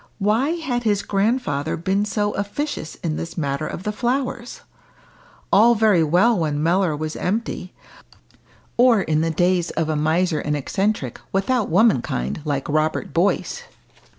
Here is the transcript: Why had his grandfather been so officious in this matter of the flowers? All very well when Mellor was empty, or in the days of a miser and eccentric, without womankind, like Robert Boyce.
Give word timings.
Why 0.17 0.53
had 0.55 0.81
his 0.81 1.03
grandfather 1.03 1.77
been 1.77 2.05
so 2.05 2.31
officious 2.31 2.95
in 3.03 3.17
this 3.17 3.37
matter 3.37 3.67
of 3.67 3.83
the 3.83 3.91
flowers? 3.91 4.61
All 5.53 5.75
very 5.75 6.03
well 6.03 6.39
when 6.39 6.63
Mellor 6.63 6.95
was 6.97 7.15
empty, 7.15 7.75
or 8.77 9.01
in 9.03 9.21
the 9.21 9.29
days 9.29 9.69
of 9.69 9.89
a 9.89 9.95
miser 9.95 10.39
and 10.39 10.57
eccentric, 10.57 11.21
without 11.31 11.69
womankind, 11.69 12.41
like 12.45 12.67
Robert 12.67 13.13
Boyce. 13.13 13.61